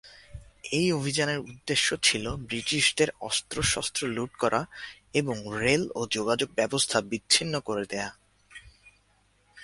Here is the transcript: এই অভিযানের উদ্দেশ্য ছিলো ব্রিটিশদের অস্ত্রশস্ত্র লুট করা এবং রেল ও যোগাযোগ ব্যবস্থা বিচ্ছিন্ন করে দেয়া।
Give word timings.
এই 0.71 0.87
অভিযানের 0.91 1.39
উদ্দেশ্য 1.39 1.87
ছিলো 2.03 2.31
ব্রিটিশদের 2.47 3.09
অস্ত্রশস্ত্র 3.21 4.01
লুট 4.07 4.31
করা 4.39 4.61
এবং 5.13 5.35
রেল 5.59 5.83
ও 5.95 6.01
যোগাযোগ 6.11 6.49
ব্যবস্থা 6.55 6.97
বিচ্ছিন্ন 7.01 7.53
করে 7.59 7.83
দেয়া। 7.85 8.09